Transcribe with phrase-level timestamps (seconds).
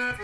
[0.00, 0.16] It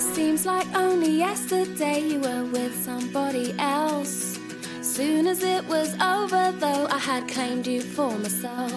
[0.00, 4.38] seems like only yesterday you were with somebody else.
[4.80, 8.72] Soon as it was over, though, I had claimed you for myself.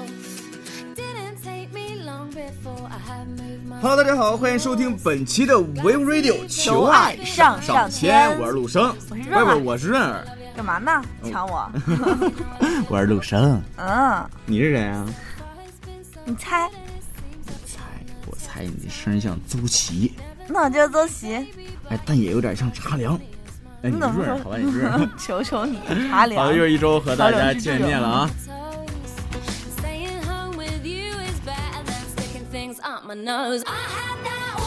[0.93, 3.79] Didn't take me long before I had moved my.
[3.79, 10.27] Hello，大家好，欢迎收听本期的 We Radio 求爱上上签，我是陆生，我是润儿我是润儿，
[10.61, 11.01] 干嘛呢？
[11.23, 11.67] 抢我？
[12.87, 15.07] 我是陆生，嗯，你是谁啊？
[16.23, 16.69] 你猜？
[17.65, 17.79] 猜，
[18.27, 20.13] 我猜你声像周琦，
[20.47, 21.33] 那我就周琦。
[21.89, 23.19] 哎，但也有点像茶凉。
[23.81, 25.09] 哎，你是你怎么说润儿，好吧，你是润儿。
[25.17, 26.45] 求求你，茶凉。
[26.45, 28.29] 好，又是一周和大家见面了啊
[29.79, 33.63] ！Staying home with you is better than sticking things up my nose.
[33.65, 34.61] I had that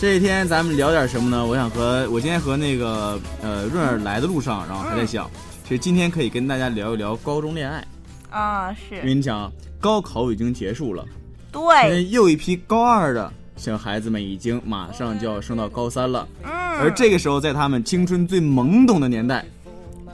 [0.00, 1.44] 这一天咱们聊点什么呢？
[1.44, 5.28] 我想和我今天和那个呃润儿来的路上，然后还在想，
[5.64, 7.84] 其实今天可以跟大家聊一聊高中恋爱，
[8.30, 8.94] 啊，是。
[8.94, 11.04] 我跟你讲高考已经结束了，
[11.50, 19.44] 对，又一批高二的小孩子们已经马上就要升到高三了，嗯，而这个时候在他们青春最懵懂的年代，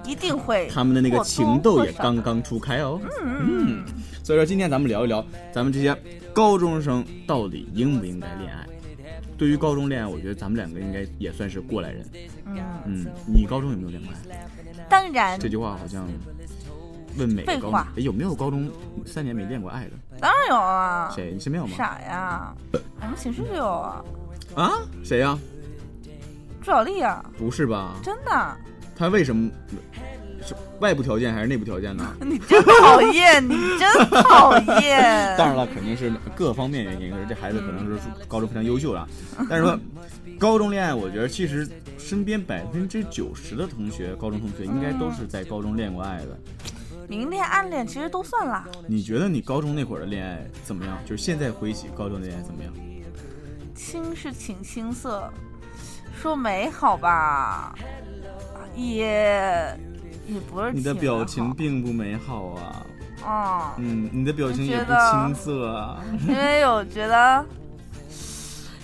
[0.06, 2.98] 一定会他们的那个情窦也刚刚初开哦。
[3.22, 3.84] 嗯，
[4.22, 5.94] 所以说今天咱们聊一聊咱们这些
[6.32, 8.66] 高中生到底应不应该恋爱。
[9.36, 12.06] 对于高中恋爱，我觉得咱们两个应该也算是过来人。
[12.46, 14.84] 嗯，嗯，你高中有没有恋过爱？
[14.88, 16.06] 当然这句话好像
[17.16, 18.70] 问每个高中废话，哎有没有高中
[19.04, 19.92] 三年没恋过爱的？
[20.20, 21.32] 当然有啊，谁？
[21.32, 21.74] 你身边有吗？
[21.76, 22.54] 傻呀，
[23.00, 24.04] 我们寝室就有啊，
[24.54, 24.72] 啊？
[25.02, 25.36] 谁呀、
[26.60, 27.96] 朱小丽啊，不是吧？
[28.02, 28.56] 真的，
[28.96, 29.50] 他为什么
[30.46, 32.14] 是外部条件还是内部条件呢？
[32.20, 33.88] 你真讨厌，你真
[34.22, 35.36] 讨厌。
[35.36, 37.10] 当然了，肯定是各方面原因。
[37.10, 39.08] 可是这孩子可能是高中非常优秀了，
[39.48, 39.78] 但是说
[40.38, 46.38] 高中恋爱，我觉得其实身边百分之九十的同学，高中同学应该都是在高中恋过爱的。
[47.06, 50.98] 明恋暗恋其实都算啦，你觉得你高中那会儿的恋爱怎么样？
[51.04, 52.72] 就是现在回忆起高中的恋爱怎么样？
[53.74, 55.30] 青是挺青涩，
[56.20, 57.74] 说美好吧，
[58.74, 59.78] 也
[60.26, 62.86] 也不是你的表情并不美好啊，
[63.24, 66.02] 啊，嗯，你的表情也不青涩啊。
[66.26, 67.44] 因为我觉得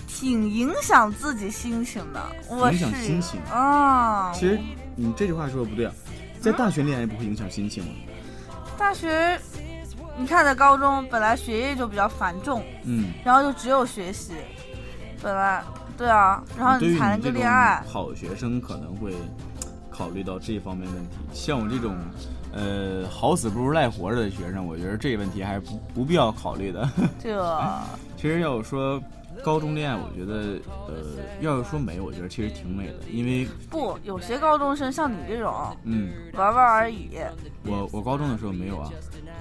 [0.07, 2.21] 挺影响自己心情的。
[2.49, 3.41] 我影是响心情。
[3.51, 4.59] 啊，其实
[4.95, 5.93] 你这句话说的不对啊，
[6.39, 7.91] 在大学恋爱不会影响心情吗？
[8.77, 9.39] 大学，
[10.17, 14.33] 你看在高中本来学业就比较繁重，嗯，然后就只有学习，
[15.21, 15.63] 本来
[15.97, 19.13] 对啊，然后你谈了个恋爱，好学生可能会
[20.01, 21.15] 考虑到这方面问题。
[21.31, 21.95] 像我这种，
[22.51, 26.89] 呃，好死不如赖活着的学生，我觉得这个问题还是不不必要考虑的。
[27.19, 27.39] 这
[28.17, 28.99] 其实要说
[29.43, 35.53] 高中恋爱，我觉得，呃，要是说美，我觉得其实挺美的，因为，不有些高中生像你这种
[35.83, 37.11] 嗯，玩玩而已，
[37.63, 38.89] 我我高中的时候没有啊，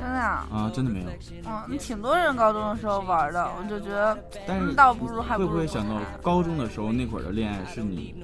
[0.01, 0.47] 真的啊。
[0.53, 1.11] 啊，真的没有。
[1.47, 8.15] 嗯，你挺多人高中的时候玩的，我就觉得，但是嗯倒不如还不会不会想到高中的时候那会儿的恋爱是你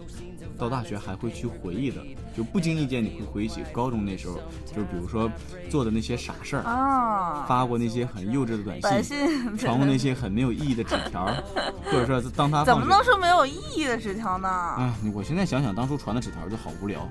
[0.59, 2.01] 到大学还会去回忆的？
[2.37, 4.37] 就不经意间你会回忆起高中那时候，
[4.67, 5.31] 就是比如说
[5.71, 11.27] 做的那些傻事儿，啊，发过那些很幼稚的短信传过那些很没有意义的纸条，
[11.91, 14.49] 或者说当他怎么能说没有意义的纸条呢？
[14.49, 17.09] 啊，我现在想想当初传的纸条就好无聊，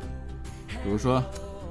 [0.83, 1.23] 比如说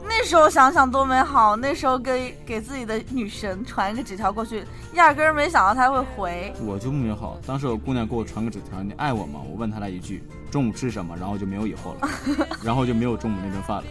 [0.07, 6.53] 那时候想想多美好，那时候给给自己的女神传一个纸条过去，压根儿没想到她会回。
[6.63, 9.41] 我就没有好，当时有姑娘给我传个纸条，你爱我吗？
[9.51, 12.09] 我问她了一句中午吃什么，然后就没有以后了，
[12.63, 13.85] 然后就没有中午那顿饭了，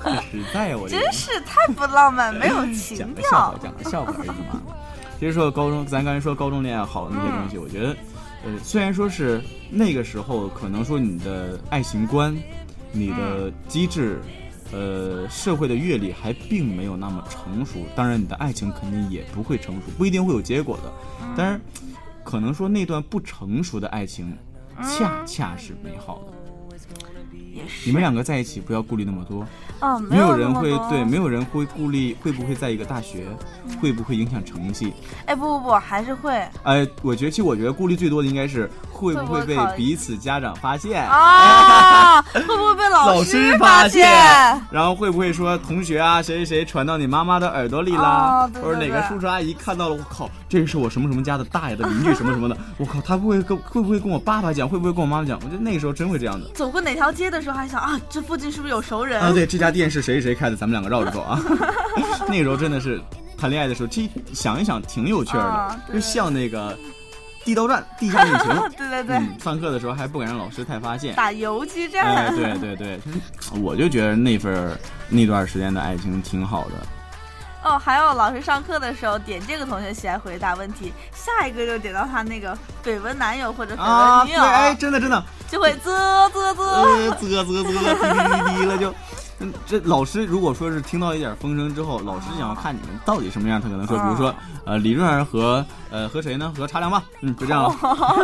[0.00, 3.54] 很 实在呀、我真是太不浪漫，没有讲情个笑调话，。
[3.62, 4.62] 讲个笑话而已嘛。
[5.18, 7.96] 其实说高中，咱刚才说高中恋爱好的那些东西，嗯我觉得，
[8.44, 12.36] 呃，虽然说是那个时候，可能说你的爱情观、
[12.92, 14.20] 你的机制，
[14.72, 17.84] 呃，社会的阅历还并没有那么成熟。
[17.96, 20.92] 当然，你的爱情肯定也不会成熟，不一定会有结果的。
[21.22, 21.60] 嗯但是，
[22.24, 24.36] 可能说那段不成熟的爱情，
[24.76, 26.32] 嗯恰恰是美好的。
[27.58, 29.46] 也是你们两个在一起，不要顾虑那么多。
[29.80, 33.26] 啊，没有人会对，没有人会顾虑会不会在一个大学，
[33.80, 34.92] 会不会影响成绩。
[35.26, 36.32] 哎，不不不，还是会
[36.64, 41.04] 哎，我觉得其实我觉得顾虑最多的应该是会不会被彼此家长发现。
[41.06, 44.08] 啊， 会不会被老老师发现，
[44.70, 55.38] 然后会不会说同学啊谁谁谁传到你妈妈的耳朵里啦，哦对或者哪个叔叔阿姨看到了，我靠，这个是我什么什么家的大爷的邻居什么什么的，我靠，他不会跟会不会跟我爸爸讲，会不会跟我妈妈讲？
[55.44, 56.48] 我觉得那个时候真会这样的。
[56.54, 59.32] 走过哪条街的时候还想啊，这附近是不是有熟人啊？
[59.32, 61.40] 对，这家店是谁谁开的，咱们两个绕着走啊。
[62.28, 63.00] 那个时候真的是
[63.36, 66.76] 谈恋爱的时候，其实想一想挺有趣的，啊就像那个
[67.44, 68.48] 地道战、地下恋情。
[68.76, 71.14] 对对对，嗯，上课的时候还不敢让老师太发现。
[71.14, 72.04] 打游击战。
[72.04, 73.00] 哎，对对对，
[73.60, 74.78] 我就觉得那份儿
[75.08, 76.74] 那段时间的爱情挺好的。
[77.64, 85.90] 哦，还有老师上课的时候点这个同学起来回答问题，下一个就点到他那个绯闻男友或者绯闻女友，哎，真的真的，就会啧
[86.30, 88.94] 啧啧，呃，啧啧啧，滴滴滴滴了就。
[89.40, 94.34] 嗯，这老师如果说是听到一点风声之后，老师想要看你们到底什么样，他可能说，比如说，
[94.64, 96.52] 呃，李润儿和呃和谁呢？
[96.58, 97.72] 和茶凉吧，嗯，就这样了。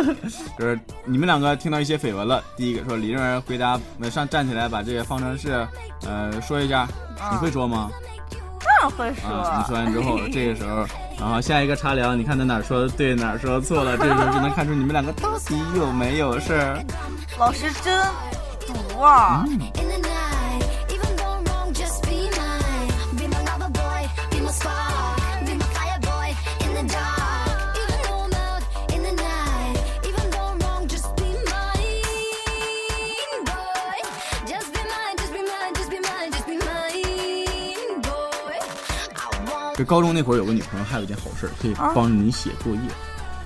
[0.59, 5.65] 就是你们两个听到一些绯闻了，第一个说李润儿回答，呃上站起来把这个方程式，
[6.05, 6.85] 呃，说一下，
[7.31, 7.89] 你会说吗？
[8.59, 9.33] 当然会说。
[9.37, 10.85] 啊，你说完之后，这个时候，
[11.19, 16.83] 然后下一个茶聊，你看他哪说的对，哪说的错了，这时候就能看出你们两个到底有没有事儿。
[17.39, 18.05] 老师真
[18.67, 19.45] 毒啊！
[19.47, 19.59] 嗯
[39.75, 42.81] 这高中那会儿有个女朋友，还有一件好事儿，可以帮着你写作业。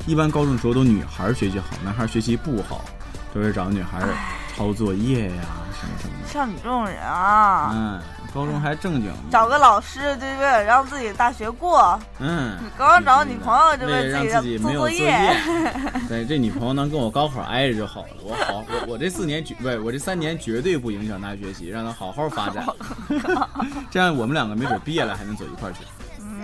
[0.05, 2.85] 一般高中的时候都女孩儿学习好，男孩儿学习不好，
[3.33, 4.09] 都是找女孩儿
[4.55, 5.43] 抄作业呀、
[5.79, 6.27] 什么什么的。
[6.31, 8.01] 像你这种人啊，嗯，
[8.33, 9.11] 高中还正经。
[9.31, 15.05] 找个老师对不对让自己大学过，嗯，你刚找女朋友就为了让自己没有作业。
[15.05, 15.35] 业，
[16.07, 18.09] 对，这女朋友能跟我高考挨着就好了。
[18.21, 22.65] 我好，我我这四年绝不是我这三年绝对不影响她学习，让她好好发展。
[23.91, 25.79] 这样我们两个没准毕业了还能走一块儿去。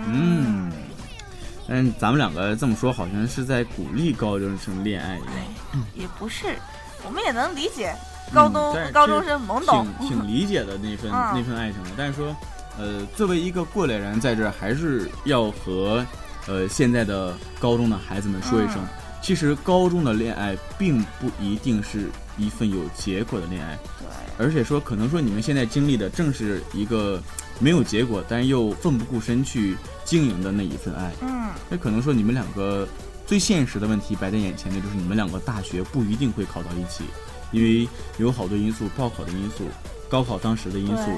[0.07, 0.71] 嗯，
[1.67, 5.85] 但咱们两个这么说，好像是在鼓励高中生恋爱一样。
[5.93, 6.55] 也不是，
[7.05, 7.93] 我们也能理解
[8.33, 9.87] 高中、嗯高中生懵懂。
[9.99, 11.89] 挺挺理解的那份、 嗯那份爱情的。
[11.97, 12.35] 但是说，
[12.77, 16.05] 呃，作为一个过来人，在这儿还是要和
[16.47, 18.87] 呃现在的高中的孩子们说一声，嗯
[19.21, 24.07] 其实高中的恋爱并不一定是一份有结果的恋爱，对，
[24.45, 27.19] 而且说可能说你们现在经历的正是一个
[27.59, 31.11] 没有结果，但是又奋不顾身去经营的那一份爱。
[31.21, 32.87] 嗯，那可能说你们两个
[33.25, 37.03] 最现实的问题摆在眼前的就是你们两个大学不一定会考到一起，
[37.51, 37.87] 因为
[38.17, 39.63] 有好多因素，报考的因素、
[40.09, 41.09] 高考当时的因素、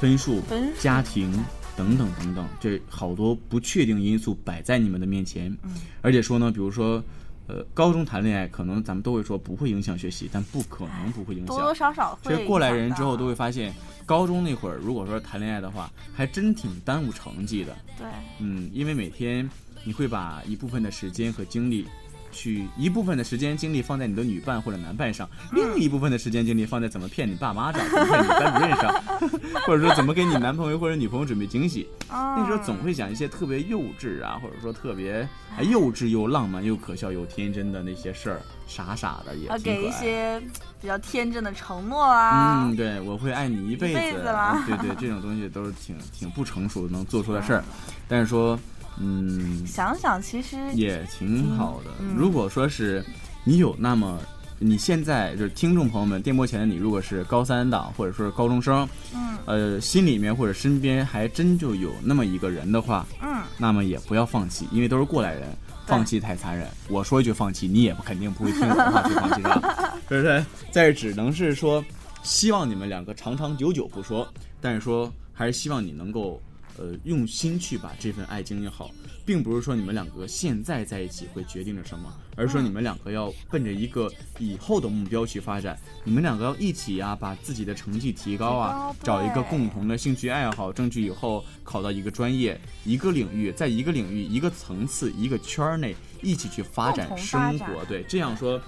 [0.00, 1.32] 分数、分数家庭
[1.76, 5.50] 等等等等，这好多不确定因素摆在你们的面前。
[5.64, 5.70] 嗯
[6.02, 7.02] 而且说呢，比如说。
[7.50, 11.48] 呃，高中谈恋爱可能咱们都会说不会影响学习，但不可能不会影响。
[11.48, 12.32] 多多少少会。
[12.32, 13.74] 其实过来人之后都会发现，
[14.06, 17.76] 高中那会儿如果说谈恋爱的话，还真挺耽误成绩的。
[17.98, 18.06] 对，
[18.38, 19.50] 嗯，因为每天
[19.82, 21.88] 你会把一部分的时间和精力，
[22.32, 29.02] 去一部分的时间精力放在你的女伴或者男伴上，另一部分的时间精力放在怎么骗你爸妈上，怎么骗你班主任上，
[29.66, 31.88] 或者说怎么给你男朋友或者女朋友准备惊喜。
[32.08, 40.00] 那那时候总会想一些特别幼稚啊，或者说特别哎幼稚又浪漫又可笑又天真的那些事儿，傻傻的也要给一挺可爱。
[40.00, 40.42] 些
[40.80, 42.64] 比较天真的承诺啊。
[42.64, 44.24] 嗯，对，我会爱你一辈子。
[44.66, 47.64] 对对，这种东西都是挺挺不成熟能做出的事儿，
[48.08, 48.58] 但是说，
[48.98, 51.90] 嗯，想想其实也挺好的。
[52.00, 53.04] 嗯如果说是
[53.44, 54.18] 你有那么，
[54.58, 65.48] 你现在就是听众朋友们，电波前的你，如果是高三党或者说是高中生，嗯呃，心里面或者身边还真就有那么一个人的话，嗯，那么也不要放弃，因为都是过来人，
[65.86, 66.68] 放弃太残忍。
[66.88, 69.94] 我说一句放弃，你也不肯定不会听我的话去放弃，是吧？
[70.06, 70.44] 对不是？
[70.70, 71.82] 在这只能是说，
[72.22, 74.28] 希望你们两个长长久久不说，
[74.60, 76.40] 但是说还是希望你能够
[76.78, 78.90] 呃用心去把这份爱经营好，
[79.24, 85.78] 并不是说你们两个现在在一起会决定着什么，而是说你们两个要奔着一个以后的目标去发展。
[86.04, 97.84] 你们两个要一起呀、把自己的成绩提高啊，找一个共同的兴趣爱好，争取以后考到一个专业、一个领域，在一个领域、一个层次、一个圈儿内一起去发展生活。
[97.86, 98.60] 对，这样说。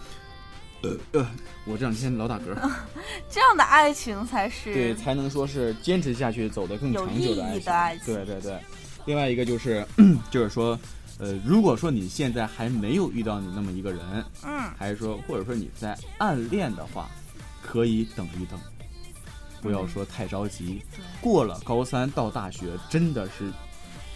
[0.82, 1.26] 呃呃，
[1.64, 2.56] 我这两天老打嗝，
[3.30, 7.34] 这样的爱情才是对，才能说是坚持下去，走得更长久。
[7.36, 8.58] 的爱情对对对，
[9.06, 9.86] 另外一个就是，
[10.30, 10.78] 就是说，
[11.18, 14.00] 呃，如果说你现在还没有遇到你那么一个人，
[14.44, 17.08] 嗯，还是说，或者说你在暗恋的话，
[17.62, 18.58] 可以等一等，
[19.60, 20.82] 不要说太着急。
[21.20, 23.52] 过了高三到大学，真的是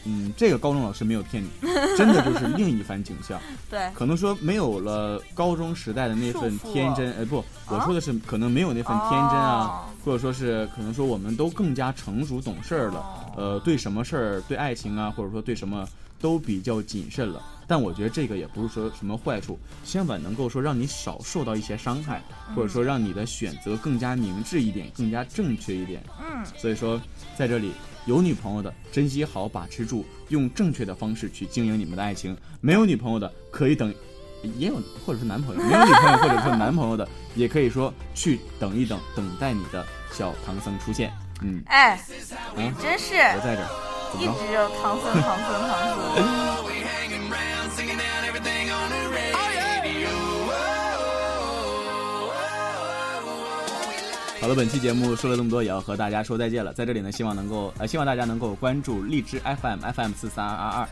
[0.07, 1.49] 嗯，这个高中老师没有骗你，
[1.99, 3.41] 真的就是另一番景象。
[3.69, 13.05] 对，可能说没有了高中时代的那份天真，哎不，我说的是可能没有那份天真啊，哦或者说是可能说我们都更加成熟懂事儿了，
[13.37, 15.85] 呃，对什么事儿，对爱情啊，或者说对什么
[16.21, 17.43] 都比较谨慎了。
[17.67, 22.23] 但我觉得这个也不是说什么坏处，相反能够说让你少受到一些伤害，
[22.55, 26.03] 或者说让你的选择更加明智一点，更加正确一点。
[26.21, 27.01] 嗯，所以说，
[27.37, 27.73] 在这里
[28.07, 33.93] 有女朋友的珍惜好，把持住，用正确的方式去经营你们的爱情；没有女朋友的可以等，
[34.59, 41.13] 也有或者是男朋友，没有女朋友或者是男朋友的，也可以说去等一等，等待你的小唐僧出现。
[41.43, 41.99] 嗯，哎，啊，
[42.81, 43.69] 真是我在这儿，
[44.13, 44.25] 怎一？
[44.25, 45.71] 直有唐僧唐僧唐
[46.17, 46.66] 僧。
[54.47, 56.73] 好了，本期节目说了这么多，也要和大家说再见了。
[56.73, 60.89] 在这里呢，希望能够呃，希望大家能够关注荔枝 FM FM 四三二二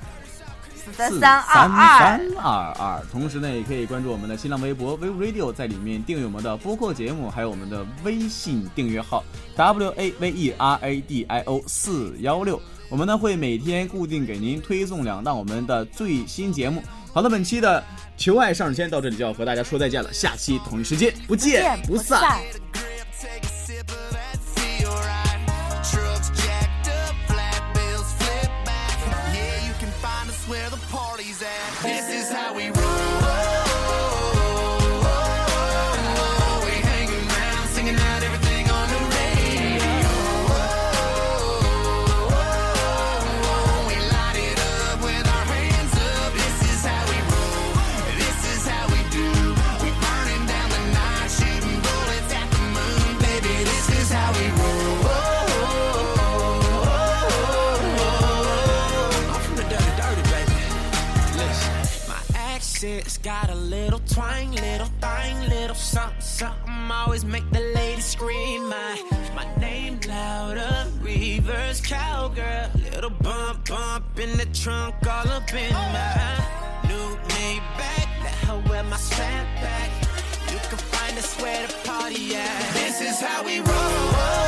[0.75, 3.01] 四三四三二二，三二二。
[3.13, 9.23] 同时呢，也可以关注我们的新浪微博 v Radio，在里面订阅我们的播客节目，还有我们的微信订阅号
[9.55, 12.61] W A V E R A D I O 四幺六。
[12.89, 16.83] 我们呢会每天固定给您推送两档我们的最新节目。
[17.13, 17.81] 好的，本期的
[18.17, 22.43] 求爱上线到这里就要和大家说再见了，下期同一时间不见见不散。
[62.85, 66.91] Accent's got a little twang, little thing, little something, something.
[66.91, 68.69] Always make the ladies scream.
[68.69, 69.03] My,
[69.35, 72.71] my name louder, reverse cowgirl.
[72.93, 76.47] Little bump, bump in the trunk, all up in my
[76.89, 78.09] new Maybach.
[78.23, 79.91] Let her wear my strap back.
[80.53, 82.75] You can find us where the party at.
[82.75, 84.44] This is how we roll.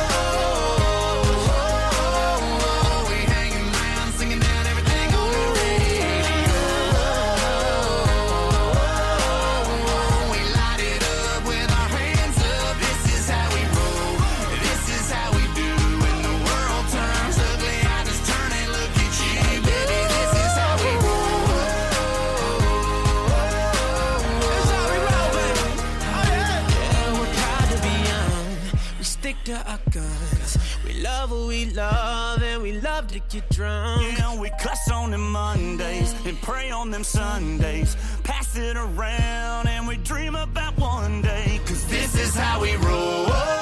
[29.27, 30.57] Stick to our guns.
[30.85, 34.17] We love what we love, and we love to get drunk.
[34.17, 37.97] Yeah, we cuss on them Mondays and pray on them Sundays.
[38.23, 41.59] Pass it around and we dream about one day.
[41.65, 43.56] Cause This is how we roll.